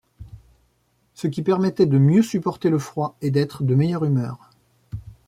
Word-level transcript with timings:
Ce 1.13 1.27
qui 1.27 1.43
permettait 1.43 1.85
de 1.85 1.99
mieux 1.99 2.23
supporter 2.23 2.71
le 2.71 2.79
froid 2.79 3.15
et 3.21 3.29
d'être 3.29 3.61
de 3.63 3.75
meilleure 3.75 4.03
humeur. 4.03 4.49